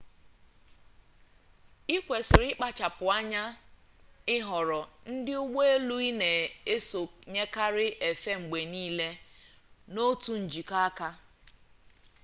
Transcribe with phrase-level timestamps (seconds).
[1.93, 3.43] ị kwesịrị ịkpachapụ anya
[4.35, 4.79] ịhọrọ
[5.11, 9.09] ndị ụgbọ elu ị na-esonyekarị efe mgbe niile
[9.93, 11.09] n'otu njikọ aka